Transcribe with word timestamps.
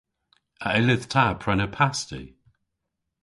A 0.65 0.67
yllydh 0.79 1.07
ta 1.13 1.25
prena 1.41 1.67
pasti? 1.75 2.23